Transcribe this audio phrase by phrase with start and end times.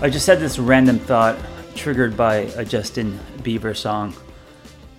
[0.00, 1.36] I just had this random thought
[1.74, 4.14] triggered by a Justin Bieber song.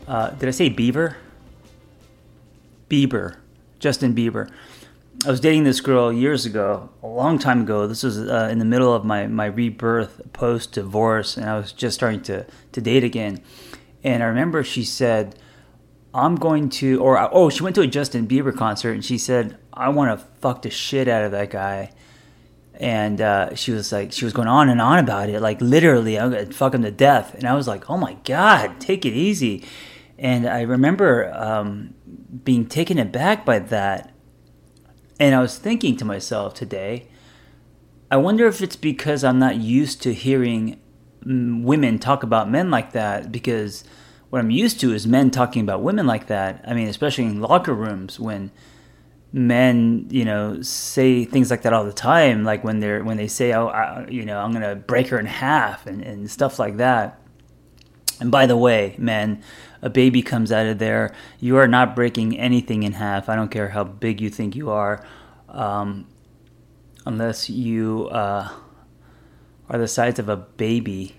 [0.05, 1.15] Uh, did I say Beaver?
[2.89, 3.37] Bieber.
[3.79, 4.51] Justin Bieber.
[5.25, 7.87] I was dating this girl years ago, a long time ago.
[7.87, 11.71] This was uh, in the middle of my, my rebirth post divorce, and I was
[11.71, 13.41] just starting to, to date again.
[14.03, 15.39] And I remember she said,
[16.13, 19.57] I'm going to, or oh, she went to a Justin Bieber concert and she said,
[19.71, 21.91] I want to fuck the shit out of that guy
[22.79, 26.17] and uh, she was like she was going on and on about it like literally
[26.17, 27.35] i'm gonna fuck him to death.
[27.35, 29.65] And i was like oh my god take it easy.
[30.17, 31.93] And i remember um,
[32.43, 34.13] being taken aback by that.
[35.19, 37.09] And i was thinking to myself today
[38.09, 40.79] i wonder if it's because i'm not used to hearing
[41.23, 43.83] mm, women talk about men like that because
[44.29, 46.63] what i'm used to is men talking about women like that.
[46.65, 48.51] I mean especially in locker rooms when
[49.31, 53.27] men you know say things like that all the time like when they're when they
[53.27, 56.77] say oh I, you know i'm gonna break her in half and, and stuff like
[56.77, 57.21] that.
[58.19, 59.41] And by the way men
[59.81, 63.29] a baby comes out of there you are not breaking anything in half.
[63.29, 65.05] I don't care how big you think you are
[65.47, 66.07] um,
[67.05, 68.49] unless you uh,
[69.69, 71.15] are the size of a baby.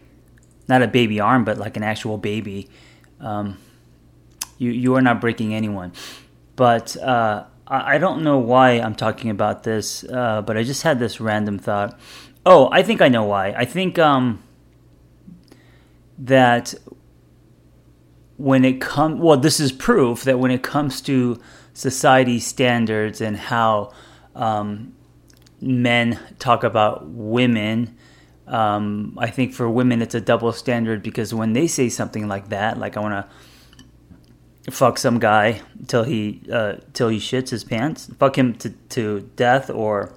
[0.69, 2.69] Not a baby arm but like an actual baby.
[3.21, 3.56] Um,
[4.59, 5.92] you you are not breaking anyone.
[6.56, 10.99] But uh, I don't know why I'm talking about this, uh, but I just had
[10.99, 11.99] this random thought.
[12.45, 13.53] Oh, I think I know why.
[13.53, 14.43] I think um,
[16.19, 16.75] that
[18.39, 21.41] when it comes, well, this is proof that when it comes to
[21.73, 23.93] society standards and how
[24.35, 24.93] um,
[25.61, 27.97] men talk about women,
[28.49, 32.49] um, I think for women it's a double standard because when they say something like
[32.49, 33.33] that, like I want to
[34.69, 39.31] fuck some guy till he uh, till he shits his pants, fuck him to, to
[39.37, 40.12] death, or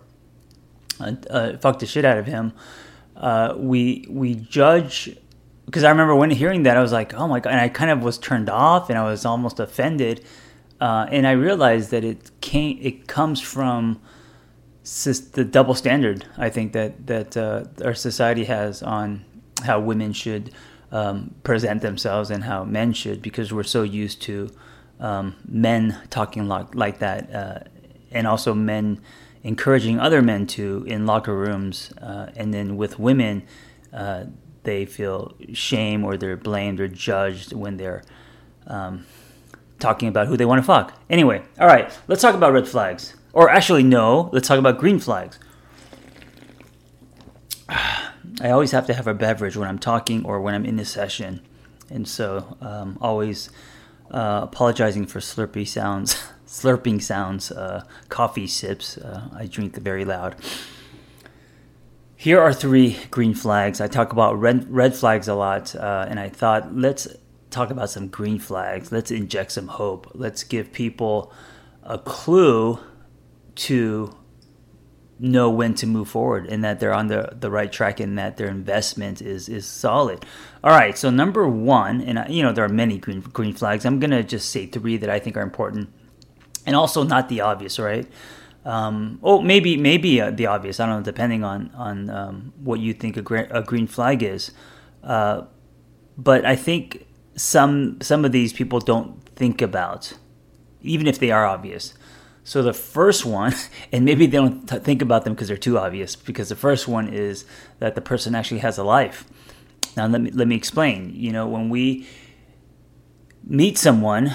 [0.99, 2.53] uh, uh, fuck the shit out of him.
[3.15, 5.15] Uh, we we judge
[5.65, 7.91] because I remember when hearing that I was like, oh my god, and I kind
[7.91, 10.25] of was turned off and I was almost offended,
[10.81, 14.01] uh, and I realized that it came it comes from
[14.83, 19.23] the double standard I think that that uh, our society has on
[19.63, 20.51] how women should
[20.93, 24.49] um, present themselves and how men should because we're so used to
[24.99, 27.59] um, men talking like, like that uh,
[28.11, 29.01] and also men
[29.43, 33.43] encouraging other men to in locker rooms uh, and then with women
[33.91, 34.25] uh,
[34.61, 38.03] they feel shame or they're blamed or judged when they're
[38.67, 39.05] um,
[39.79, 40.93] talking about who they want to fuck.
[41.09, 43.15] Anyway all right let's talk about red flags.
[43.33, 45.39] Or actually no let's talk about green flags
[48.43, 50.83] I always have to have a beverage when I'm talking or when I'm in a
[50.83, 51.39] session,
[51.89, 53.49] and so um, always
[54.11, 58.97] uh, apologizing for slurpy sounds, slurping sounds, uh, coffee sips.
[58.97, 60.35] Uh, I drink very loud.
[62.17, 63.79] Here are three green flags.
[63.79, 67.07] I talk about red red flags a lot, uh, and I thought let's
[67.49, 68.91] talk about some green flags.
[68.91, 70.11] Let's inject some hope.
[70.13, 71.31] Let's give people
[71.81, 72.77] a clue
[73.55, 74.13] to
[75.19, 78.37] know when to move forward and that they're on the, the right track and that
[78.37, 80.25] their investment is is solid.
[80.63, 83.85] All right, so number one, and you know there are many green green flags.
[83.85, 85.89] I'm gonna just say three that I think are important,
[86.65, 88.07] and also not the obvious, right?
[88.65, 90.79] Um, oh, maybe maybe uh, the obvious.
[90.79, 94.23] I don't know, depending on on um, what you think a, gra- a green flag
[94.23, 94.51] is.
[95.03, 95.43] Uh,
[96.17, 97.05] but I think
[97.35, 100.13] some some of these people don't think about,
[100.81, 101.93] even if they are obvious.
[102.43, 103.53] So the first one,
[103.91, 106.15] and maybe they don't th- think about them because they're too obvious.
[106.15, 107.45] Because the first one is
[107.79, 109.25] that the person actually has a life.
[109.95, 111.11] Now let me let me explain.
[111.15, 112.07] You know, when we
[113.43, 114.33] meet someone,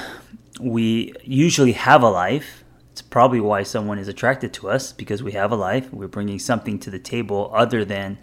[0.60, 2.64] we usually have a life
[2.98, 5.92] it's probably why someone is attracted to us because we have a life.
[5.92, 8.18] We're bringing something to the table other than.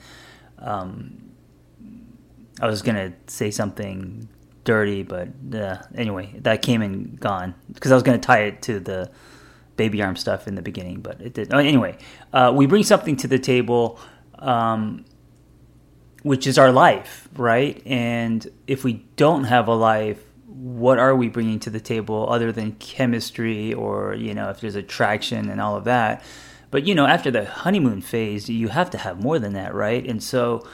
[0.59, 1.31] Um,
[2.59, 4.27] I was gonna say something
[4.65, 8.81] dirty, but uh, anyway, that came and gone because I was gonna tie it to
[8.81, 9.09] the
[9.77, 11.53] baby arm stuff in the beginning, but it did.
[11.53, 11.97] Oh, anyway,
[12.33, 13.99] uh, we bring something to the table,
[14.39, 15.05] um,
[16.23, 17.81] which is our life, right?
[17.85, 20.21] And if we don't have a life,
[20.55, 24.75] what are we bringing to the table other than chemistry or you know if there's
[24.75, 26.23] attraction and all of that
[26.71, 30.07] but you know after the honeymoon phase you have to have more than that right
[30.07, 30.65] and so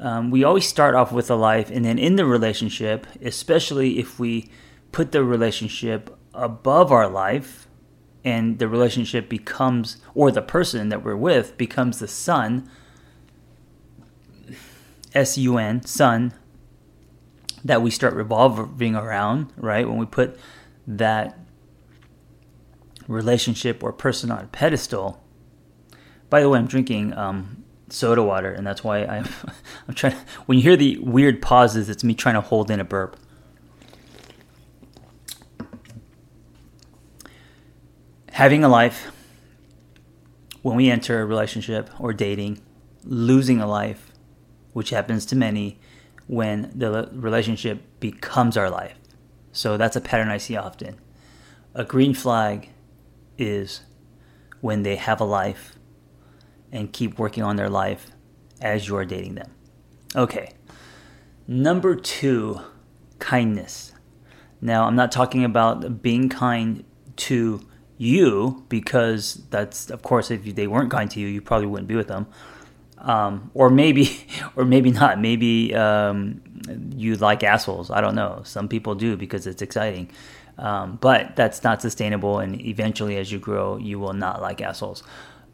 [0.00, 4.18] um, we always start off with a life and then in the relationship especially if
[4.18, 4.50] we
[4.90, 7.65] put the relationship above our life
[8.26, 12.68] and the relationship becomes or the person that we're with becomes the sun
[15.14, 16.34] s-u-n sun
[17.64, 19.88] that we start revolving around, right?
[19.88, 20.38] When we put
[20.86, 21.38] that
[23.08, 25.22] relationship or person on a pedestal.
[26.28, 29.28] By the way, I'm drinking um, soda water, and that's why I'm,
[29.88, 30.12] I'm trying.
[30.12, 33.16] To, when you hear the weird pauses, it's me trying to hold in a burp.
[38.36, 39.10] Having a life
[40.60, 42.60] when we enter a relationship or dating,
[43.02, 44.12] losing a life,
[44.74, 45.80] which happens to many,
[46.26, 48.92] when the relationship becomes our life.
[49.52, 51.00] So that's a pattern I see often.
[51.72, 52.68] A green flag
[53.38, 53.80] is
[54.60, 55.78] when they have a life
[56.70, 58.10] and keep working on their life
[58.60, 59.50] as you are dating them.
[60.14, 60.52] Okay.
[61.48, 62.60] Number two,
[63.18, 63.94] kindness.
[64.60, 66.84] Now, I'm not talking about being kind
[67.16, 67.62] to
[67.98, 71.96] you because that's, of course, if they weren't kind to you, you probably wouldn't be
[71.96, 72.26] with them.
[72.98, 74.26] Um, or maybe
[74.56, 75.20] or maybe not.
[75.20, 76.42] Maybe um,
[76.94, 77.90] you like assholes.
[77.90, 78.42] I don't know.
[78.44, 80.10] Some people do because it's exciting.
[80.58, 85.02] Um, but that's not sustainable and eventually as you grow you will not like assholes.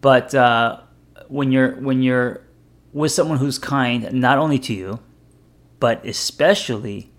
[0.01, 0.81] But uh,
[1.27, 2.43] when you're when you're
[2.93, 5.01] with someone who's kind not only to you
[5.81, 7.11] but especially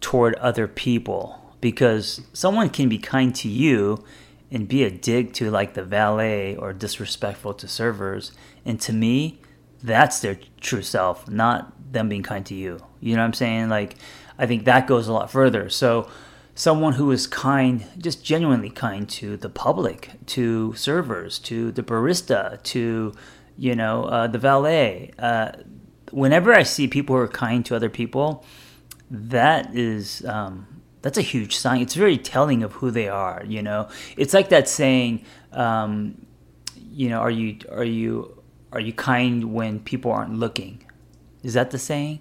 [0.00, 4.04] toward other people because someone can be kind to you
[4.50, 8.32] and be a dick to like the valet or disrespectful to servers.
[8.64, 9.40] And to me,
[9.82, 12.80] that's their true self, not them being kind to you.
[13.00, 13.68] You know what I'm saying?
[13.68, 13.96] Like,
[14.38, 15.68] I think that goes a lot further.
[15.68, 16.08] So,
[16.54, 22.62] someone who is kind, just genuinely kind to the public, to servers, to the barista,
[22.62, 23.12] to,
[23.58, 25.12] you know, uh, the valet.
[25.18, 25.52] Uh,
[26.10, 28.44] whenever I see people who are kind to other people,
[29.10, 30.66] that is um,
[31.06, 31.80] that's a huge sign.
[31.82, 33.44] It's very telling of who they are.
[33.46, 36.26] You know, it's like that saying, um,
[36.74, 40.82] you know, are you are you are you kind when people aren't looking?
[41.44, 42.18] Is that the saying?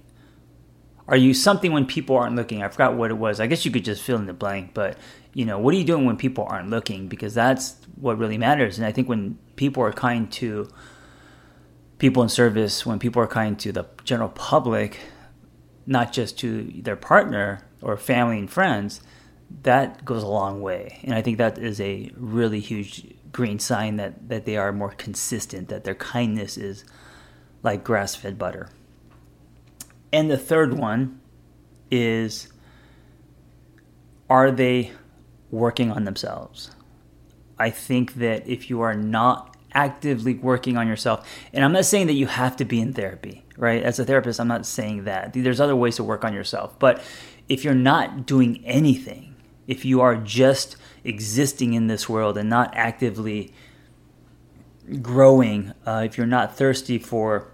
[1.08, 2.62] Are you something when people aren't looking?
[2.62, 3.40] I forgot what it was.
[3.40, 5.00] I guess you could just fill in the blank, but
[5.34, 7.08] you know, what are you doing when people aren't looking?
[7.08, 8.78] Because that's what really matters.
[8.78, 10.70] And I think when people are kind to
[11.98, 15.00] people in service, when people are kind to the general public,
[15.88, 19.02] not just to their partner, or family and friends,
[19.64, 21.00] that goes a long way.
[21.04, 24.92] And I think that is a really huge green sign that, that they are more
[24.92, 26.86] consistent, that their kindness is
[27.64, 28.70] like grass fed butter.
[30.12, 31.20] And the third one
[31.92, 32.48] is
[34.30, 34.92] are they
[35.52, 36.72] working on themselves?
[37.60, 42.08] I think that if you are not actively working on yourself, and I'm not saying
[42.08, 43.84] that you have to be in therapy, right?
[43.84, 45.34] As a therapist, I'm not saying that.
[45.34, 46.78] There's other ways to work on yourself.
[46.80, 47.02] But
[47.48, 49.36] if you're not doing anything,
[49.68, 53.54] if you are just existing in this world and not actively
[55.02, 57.52] growing, uh, if you're not thirsty for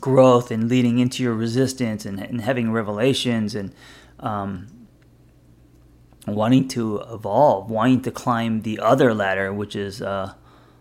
[0.00, 3.74] growth and leading into your resistance and, and having revelations and
[4.20, 4.86] um,
[6.26, 10.32] wanting to evolve, wanting to climb the other ladder, which is uh,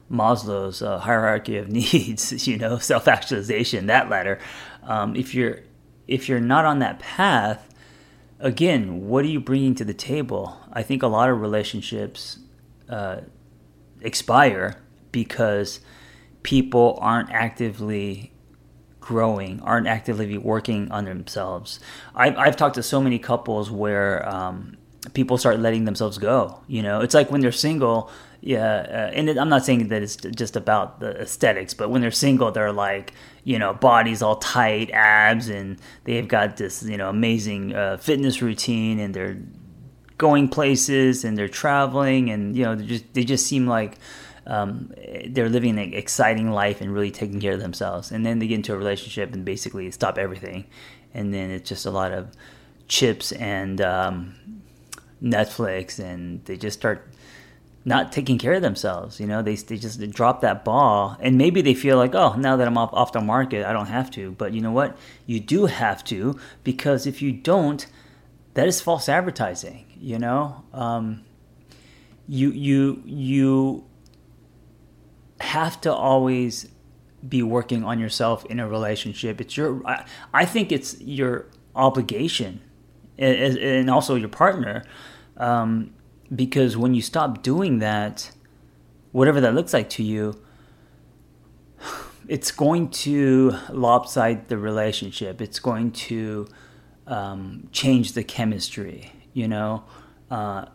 [0.09, 4.39] Maslow's uh, hierarchy of needs, you know, self actualization, that ladder.
[4.83, 5.59] Um, if you're
[6.13, 7.73] if you're not on that path,
[8.39, 10.55] again, what are you bringing to the table?
[10.71, 12.37] I think a lot of relationships
[12.87, 13.21] uh,
[13.99, 14.75] expire
[15.11, 15.79] because
[16.43, 18.31] people aren't actively
[18.99, 21.79] growing, aren't actively working on themselves.
[22.13, 24.77] I've, I've talked to so many couples where um,
[25.15, 26.61] people start letting themselves go.
[26.67, 28.11] You know, it's like when they're single.
[28.45, 32.01] Yeah, uh, and it, I'm not saying that it's just about the aesthetics, but when
[32.01, 33.13] they're single, they're like,
[33.45, 38.41] you know, bodies all tight, abs, and they've got this, you know, amazing uh, fitness
[38.41, 39.37] routine, and they're
[40.17, 43.97] going places, and they're traveling, and you know, they just they just seem like
[44.45, 44.91] um,
[45.27, 48.11] they're living an exciting life and really taking care of themselves.
[48.11, 50.65] And then they get into a relationship and basically stop everything,
[51.13, 52.35] and then it's just a lot of
[52.89, 54.35] chips and um,
[55.23, 57.07] Netflix, and they just start
[57.85, 59.19] not taking care of themselves.
[59.19, 62.55] You know, they they just drop that ball, and maybe they feel like, oh, now
[62.55, 64.31] that I'm off off the market, I don't have to.
[64.31, 64.97] But you know what?
[65.25, 67.85] You do have to because if you don't,
[68.53, 69.85] that is false advertising.
[69.99, 71.23] You know, um,
[72.27, 73.85] you you you
[75.39, 76.69] have to always
[77.27, 79.41] be working on yourself in a relationship.
[79.41, 82.61] It's your I, I think it's your obligation,
[83.17, 84.83] and also your partner
[85.37, 85.93] um,
[86.33, 88.31] because when you stop doing that,
[89.11, 90.41] whatever that looks like to you,
[92.27, 95.41] it's going to lopside the relationship.
[95.41, 96.47] It's going to
[97.07, 99.83] um, change the chemistry, you know?
[100.31, 100.65] Uh,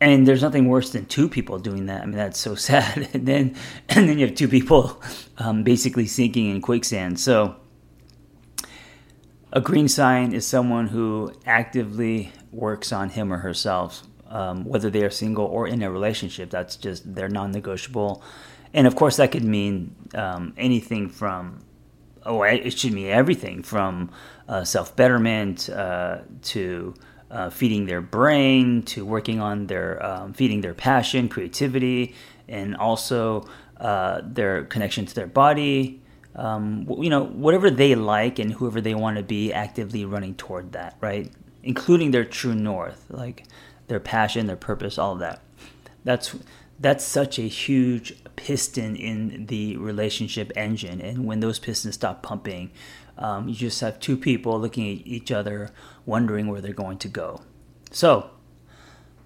[0.00, 2.02] and there's nothing worse than two people doing that.
[2.02, 3.08] I mean, that's so sad.
[3.12, 3.56] and then,
[3.88, 5.02] and then you have two people
[5.38, 7.20] um, basically sinking in quicksand.
[7.20, 7.56] So,
[9.52, 15.02] a green sign is someone who actively works on him or herself, um, whether they
[15.02, 16.50] are single or in a relationship.
[16.50, 18.22] That's just they're non-negotiable,
[18.72, 21.64] and of course that could mean um, anything from
[22.24, 24.10] oh it should mean everything from
[24.48, 26.94] uh, self-betterment uh, to
[27.30, 32.14] uh, feeding their brain to working on their um, feeding their passion, creativity,
[32.48, 36.00] and also uh, their connection to their body
[36.34, 40.72] um, you know, whatever they like and whoever they want to be, actively running toward
[40.72, 41.30] that, right?
[41.62, 43.44] Including their true north, like
[43.90, 45.42] their passion, their purpose, all of that.
[46.02, 46.34] That's
[46.78, 52.70] that's such a huge piston in the relationship engine, and when those pistons stop pumping,
[53.18, 55.70] um, you just have two people looking at each other,
[56.06, 57.42] wondering where they're going to go.
[57.90, 58.30] So,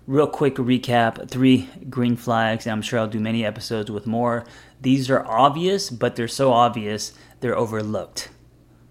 [0.08, 4.44] real quick recap: three green flags, and I'm sure I'll do many episodes with more
[4.84, 8.28] these are obvious, but they're so obvious they're overlooked.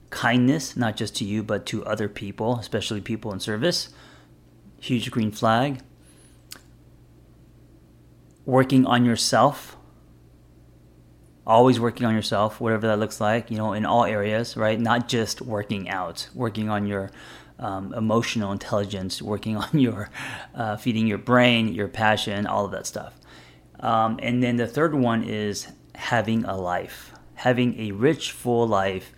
[0.09, 3.89] Kindness, not just to you, but to other people, especially people in service.
[4.83, 5.79] Huge green flag.
[8.45, 9.77] Working on yourself.
[11.47, 14.77] Always working on yourself, whatever that looks like, you know, in all areas, right?
[14.77, 17.11] Not just working out, working on your
[17.59, 20.09] um, emotional intelligence, working on your
[20.53, 23.17] uh, feeding your brain, your passion, all of that stuff.
[23.79, 29.13] Um, and then the third one is having a life, having a rich, full life.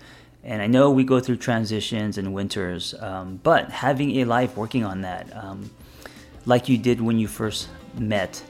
[0.46, 4.86] And I know we go through transitions and winters, um, but having a life working
[4.86, 5.72] on that, um,
[6.46, 8.44] like you did when you first met,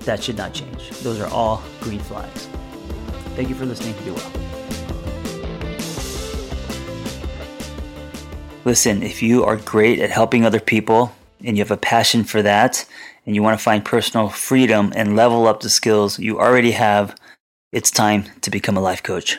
[0.00, 0.88] that should not change.
[1.00, 2.48] Those are all green flags.
[3.36, 3.94] Thank you for listening.
[4.04, 4.32] Be well.
[8.64, 11.12] Listen, if you are great at helping other people
[11.44, 12.86] and you have a passion for that,
[13.26, 17.14] and you want to find personal freedom and level up the skills you already have,
[17.70, 19.38] it's time to become a life coach.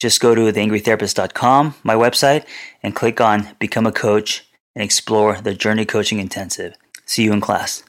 [0.00, 2.44] Just go to theangrytherapist.com, my website,
[2.82, 6.74] and click on Become a Coach and explore the Journey Coaching Intensive.
[7.04, 7.82] See you in class.